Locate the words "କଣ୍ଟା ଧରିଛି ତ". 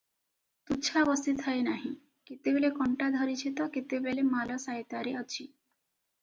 2.79-3.69